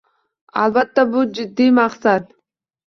Albatta, 0.61 1.05
bu 1.13 1.21
juda 1.27 1.39
jiddiy 1.41 1.71
maqsad. 1.81 2.37